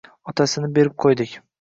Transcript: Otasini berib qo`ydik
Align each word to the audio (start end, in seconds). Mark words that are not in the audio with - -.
Otasini 0.31 0.71
berib 0.79 0.97
qo`ydik 1.07 1.41